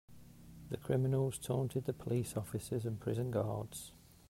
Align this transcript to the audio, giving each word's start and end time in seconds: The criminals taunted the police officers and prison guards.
The 0.71 0.77
criminals 0.77 1.37
taunted 1.37 1.85
the 1.85 1.93
police 1.93 2.35
officers 2.35 2.87
and 2.87 2.99
prison 2.99 3.29
guards. 3.29 3.91